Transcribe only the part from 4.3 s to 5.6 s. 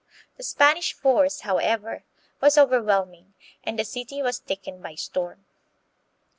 taken by storm.